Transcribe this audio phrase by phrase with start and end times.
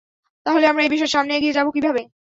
[0.45, 2.01] তাহলে আমরা এই বিষয়ে সামনে এগিয়ে যাবো কিভাবে?